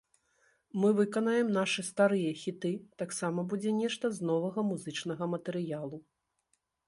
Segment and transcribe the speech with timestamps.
[0.83, 2.71] Мы выканаем нашы старыя хіты,
[3.03, 5.97] таксама будзе нешта з новага музычнага матэрыялу.